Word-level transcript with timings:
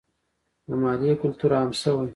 د 0.67 0.69
مالیې 0.81 1.13
کلتور 1.21 1.51
عام 1.57 1.71
شوی؟ 1.81 2.07